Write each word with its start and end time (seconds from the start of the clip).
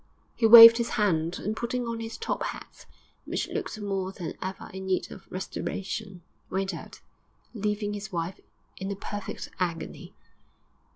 He 0.35 0.47
waved 0.47 0.77
his 0.79 0.89
hand, 0.97 1.37
and 1.37 1.55
putting 1.55 1.85
on 1.85 1.99
his 1.99 2.17
top 2.17 2.41
hat, 2.41 2.87
which 3.25 3.47
looked 3.49 3.79
more 3.79 4.11
than 4.11 4.33
ever 4.41 4.71
in 4.73 4.87
need 4.87 5.11
of 5.11 5.31
restoration, 5.31 6.23
went 6.49 6.73
out, 6.73 7.01
leaving 7.53 7.93
his 7.93 8.11
wife 8.11 8.39
in 8.77 8.89
a 8.91 8.95
perfect 8.95 9.51
agony. 9.59 10.15